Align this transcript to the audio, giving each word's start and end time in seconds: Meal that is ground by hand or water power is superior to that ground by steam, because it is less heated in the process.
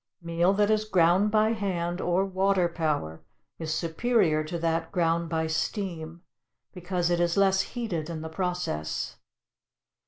Meal 0.19 0.51
that 0.53 0.71
is 0.71 0.83
ground 0.85 1.29
by 1.29 1.51
hand 1.53 2.01
or 2.01 2.25
water 2.25 2.67
power 2.67 3.21
is 3.59 3.71
superior 3.71 4.43
to 4.43 4.57
that 4.57 4.91
ground 4.91 5.29
by 5.29 5.45
steam, 5.45 6.23
because 6.73 7.11
it 7.11 7.19
is 7.19 7.37
less 7.37 7.61
heated 7.77 8.09
in 8.09 8.21
the 8.21 8.27
process. 8.27 9.17